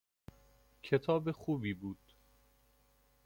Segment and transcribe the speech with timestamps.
[0.83, 2.13] کتاب خوبی بود